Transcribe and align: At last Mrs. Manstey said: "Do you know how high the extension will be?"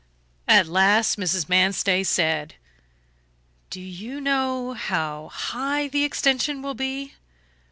At 0.47 0.65
last 0.65 1.19
Mrs. 1.19 1.47
Manstey 1.47 2.03
said: 2.03 2.55
"Do 3.69 3.79
you 3.79 4.19
know 4.19 4.73
how 4.73 5.29
high 5.31 5.87
the 5.89 6.03
extension 6.03 6.63
will 6.63 6.73
be?" 6.73 7.13